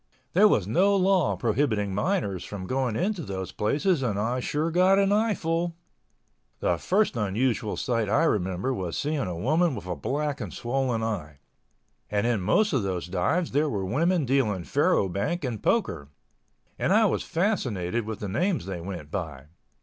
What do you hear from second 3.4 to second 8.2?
places and I sure got an eyeful! The first unusual sight